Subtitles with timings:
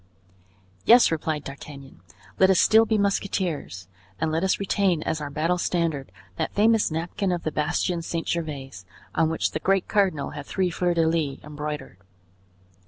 [0.83, 1.99] "Yes," replied D'Artagnan,
[2.39, 3.87] "let us still be musketeers,
[4.19, 8.27] and let us retain as our battle standard that famous napkin of the bastion St.
[8.27, 8.71] Gervais,
[9.13, 11.97] on which the great cardinal had three fleurs de lis embroidered."